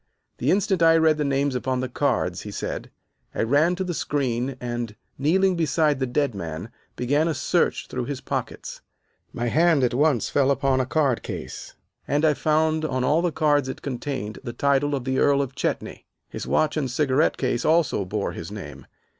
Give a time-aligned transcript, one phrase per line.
[0.39, 2.89] "The instant I read the names upon the cards," he said,
[3.35, 8.05] "I ran to the screen and, kneeling beside the dead man, began a search through
[8.05, 8.81] his pockets.
[9.31, 11.75] My hand at once fell upon a card case,
[12.07, 15.53] and I found on all the cards it contained the title of the Earl of
[15.53, 16.07] Chetney.
[16.29, 18.87] His watch and cigarette case also bore his name.